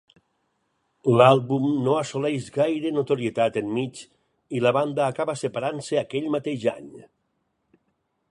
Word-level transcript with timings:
L'àlbum 1.19 1.65
no 1.87 1.97
assoleix 1.97 2.47
gaire 2.55 2.93
notorietat 2.95 3.59
enmig 3.61 4.01
i 4.59 4.61
la 4.67 4.73
banda 4.79 5.05
acaba 5.15 5.37
separant-se 5.43 5.99
aquell 6.03 6.33
mateix 6.37 6.65
any. 6.73 6.91